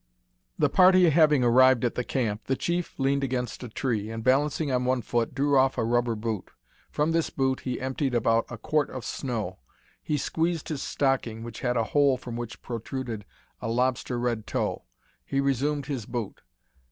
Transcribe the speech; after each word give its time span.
The 0.57 0.67
party 0.67 1.11
having 1.11 1.43
arrived 1.43 1.85
at 1.85 1.93
the 1.93 2.03
camp, 2.03 2.45
the 2.45 2.55
chief 2.55 2.97
leaned 2.97 3.23
against 3.23 3.61
a 3.61 3.69
tree, 3.69 4.09
and 4.09 4.23
balancing 4.23 4.71
on 4.71 4.83
one 4.83 5.03
foot, 5.03 5.35
drew 5.35 5.55
off 5.55 5.77
a 5.77 5.83
rubber 5.83 6.15
boot. 6.15 6.49
From 6.89 7.11
this 7.11 7.29
boot 7.29 7.59
he 7.59 7.79
emptied 7.79 8.15
about 8.15 8.47
a 8.49 8.57
quart 8.57 8.89
of 8.89 9.05
snow. 9.05 9.59
He 10.01 10.17
squeezed 10.17 10.69
his 10.69 10.81
stocking, 10.81 11.43
which 11.43 11.59
had 11.59 11.77
a 11.77 11.83
hole 11.83 12.17
from 12.17 12.35
which 12.35 12.63
protruded 12.63 13.25
a 13.61 13.67
lobster 13.69 14.17
red 14.17 14.47
toe. 14.47 14.85
He 15.23 15.39
resumed 15.39 15.85
his 15.85 16.07
boot. 16.07 16.41